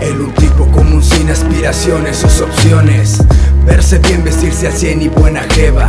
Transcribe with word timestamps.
El 0.00 0.34
tipo 0.34 0.66
común 0.72 1.02
sin 1.02 1.30
aspiraciones, 1.30 2.16
sus 2.16 2.40
opciones. 2.40 3.18
Verse 3.70 4.00
bien, 4.00 4.24
vestirse 4.24 4.66
al 4.66 4.72
cien 4.72 5.00
y 5.00 5.08
buena 5.08 5.42
jeva. 5.54 5.88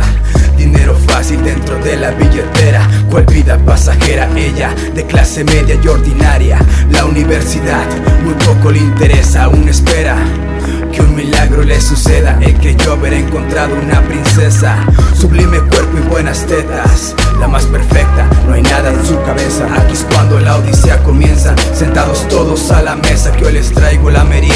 Dinero 0.56 0.96
fácil 1.08 1.42
dentro 1.42 1.76
de 1.80 1.96
la 1.96 2.12
billetera. 2.12 2.88
Cual 3.10 3.26
vida 3.26 3.58
pasajera, 3.58 4.28
ella 4.36 4.72
de 4.94 5.04
clase 5.04 5.42
media 5.42 5.76
y 5.82 5.88
ordinaria. 5.88 6.58
La 6.92 7.04
universidad 7.04 7.84
muy 8.24 8.34
poco 8.34 8.70
le 8.70 8.78
interesa, 8.78 9.44
aún 9.44 9.68
espera 9.68 10.16
que 10.92 11.02
un 11.02 11.16
milagro 11.16 11.64
le 11.64 11.80
suceda. 11.80 12.38
Él 12.40 12.54
creyó 12.54 12.92
haber 12.92 13.14
encontrado 13.14 13.74
una 13.74 14.00
princesa, 14.02 14.76
sublime 15.18 15.58
cuerpo 15.58 15.98
y 15.98 16.08
buenas 16.08 16.46
tetas, 16.46 17.16
la 17.40 17.48
más 17.48 17.64
perfecta. 17.64 18.28
No 18.46 18.54
hay 18.54 18.62
nada 18.62 18.92
en 18.92 19.04
su 19.04 19.20
cabeza. 19.24 19.66
Aquí 19.76 19.94
es 19.94 20.06
cuando 20.14 20.38
la 20.38 20.56
odisea 20.56 21.02
comienza. 21.02 21.56
Sentados 21.74 22.28
todos 22.28 22.70
a 22.70 22.80
la 22.80 22.94
mesa, 22.94 23.32
que 23.32 23.44
hoy 23.44 23.54
les 23.54 23.72
traigo 23.72 24.08
la 24.08 24.22
merienda. 24.22 24.51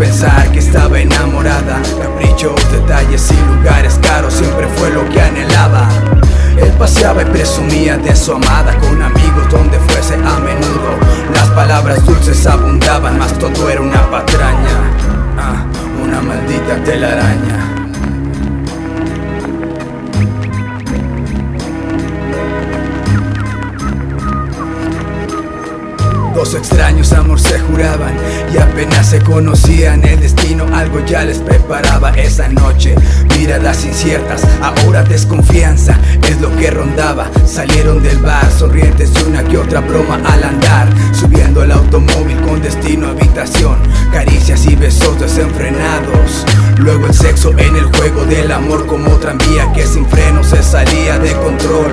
Pensar 0.00 0.50
que 0.50 0.60
estaba 0.60 0.98
enamorada. 0.98 1.78
Caprichos, 2.00 2.54
detalles 2.72 3.30
y 3.30 3.54
lugares 3.54 4.00
caros 4.02 4.32
siempre 4.32 4.66
fue 4.76 4.88
lo 4.90 5.06
que 5.10 5.20
anhelaba. 5.20 5.90
Él 6.56 6.72
paseaba 6.78 7.20
y 7.20 7.26
presumía 7.26 7.96
de 7.96 8.14
su 8.16 8.32
amada 8.32 8.76
Con 8.78 9.00
amigos 9.00 9.48
donde 9.50 9.78
fuese 9.78 10.14
a 10.14 10.40
menudo. 10.40 10.96
Las 11.34 11.50
palabras 11.50 12.04
dulces 12.06 12.46
abundaban, 12.46 13.18
mas 13.18 13.38
todo 13.38 13.68
era 13.68 13.82
una 13.82 14.10
patraña. 14.10 14.90
Ah, 15.38 15.66
Una 16.02 16.22
maldita 16.22 16.82
telaraña 16.82 17.69
Dos 26.34 26.54
extraños 26.54 27.12
amor 27.12 27.40
se 27.40 27.58
juraban 27.58 28.14
y 28.54 28.58
apenas 28.58 29.08
se 29.08 29.20
conocían 29.20 30.04
el 30.04 30.20
destino 30.20 30.64
algo 30.72 31.04
ya 31.04 31.24
les 31.24 31.38
preparaba 31.38 32.10
esa 32.10 32.48
noche. 32.48 32.94
Miradas 33.36 33.84
inciertas 33.84 34.42
ahora 34.62 35.02
desconfianza 35.02 35.98
es 36.28 36.40
lo 36.40 36.54
que 36.56 36.70
rondaba. 36.70 37.30
Salieron 37.44 38.02
del 38.02 38.18
bar 38.18 38.50
sonrientes 38.50 39.10
una 39.26 39.42
que 39.42 39.58
otra 39.58 39.80
broma 39.80 40.20
al 40.24 40.44
andar. 40.44 40.88
Subiendo 41.12 41.62
al 41.62 41.72
automóvil 41.72 42.40
con 42.42 42.62
destino 42.62 43.08
a 43.08 43.10
habitación 43.10 43.76
caricias 44.12 44.66
y 44.66 44.76
besos 44.76 45.18
desenfrenados. 45.18 46.46
Luego 46.78 47.06
el 47.06 47.14
sexo 47.14 47.50
en 47.58 47.76
el 47.76 47.84
juego 47.96 48.24
del 48.24 48.52
amor 48.52 48.86
como 48.86 49.10
tranvía 49.16 49.70
que 49.72 49.86
sin 49.86 50.06
freno 50.06 50.42
se 50.44 50.62
salía 50.62 51.18
de 51.18 51.32
control 51.32 51.90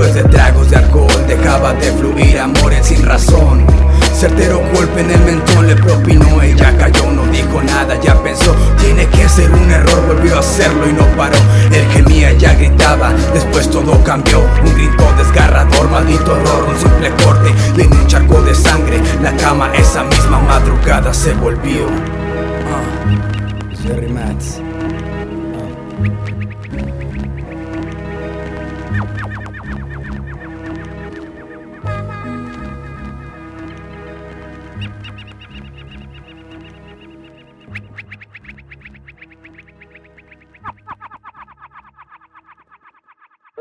Después 0.00 0.24
de 0.24 0.30
tragos 0.30 0.70
de 0.70 0.76
alcohol 0.76 1.26
dejaba 1.28 1.74
de 1.74 1.92
fluir 1.92 2.38
amores 2.38 2.86
sin 2.86 3.04
razón. 3.04 3.66
Certero 4.14 4.62
golpe 4.74 5.02
en 5.02 5.10
el 5.10 5.20
mentón 5.20 5.66
le 5.66 5.76
propinó 5.76 6.40
Ella 6.40 6.74
cayó, 6.78 7.10
no 7.10 7.26
dijo 7.26 7.60
nada, 7.62 8.00
ya 8.00 8.14
pensó 8.22 8.56
Tiene 8.78 9.06
que 9.08 9.28
ser 9.28 9.52
un 9.52 9.70
error, 9.70 10.06
volvió 10.06 10.36
a 10.36 10.38
hacerlo 10.40 10.88
y 10.88 10.94
no 10.94 11.04
paró. 11.18 11.36
Él 11.70 11.84
gemía, 11.92 12.32
ya 12.32 12.54
gritaba, 12.54 13.12
después 13.34 13.68
todo 13.68 14.02
cambió. 14.02 14.40
Un 14.64 14.74
grito 14.74 15.04
desgarrador, 15.18 15.90
maldito 15.90 16.32
horror, 16.32 16.64
un 16.70 16.78
simple 16.78 17.10
corte 17.22 17.52
Y 17.76 17.82
en 17.82 17.92
un 17.92 18.06
charco 18.06 18.40
de 18.40 18.54
sangre, 18.54 19.02
la 19.22 19.36
cama 19.36 19.70
esa 19.74 20.02
misma 20.04 20.40
madrugada 20.40 21.12
se 21.12 21.34
volvió. 21.34 21.84
Uh, 21.84 23.76
Jerry 23.82 24.08
Mats 24.08 24.60
uh. 24.62 26.39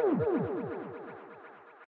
Woo! 0.10 0.59